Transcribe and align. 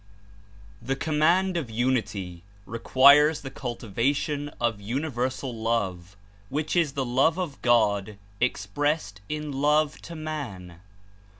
The 0.81 0.95
command 0.95 1.55
of 1.57 1.69
Unity 1.69 2.41
requires 2.65 3.41
the 3.41 3.51
cultivation 3.51 4.49
ot 4.59 4.79
Universal 4.79 5.55
Love 5.55 6.17
which 6.49 6.75
is 6.75 6.93
the 6.93 7.05
love 7.05 7.37
of 7.37 7.61
God 7.61 8.17
expressed 8.39 9.21
in 9.29 9.51
love 9.61 10.01
to 10.01 10.15
man. 10.15 10.79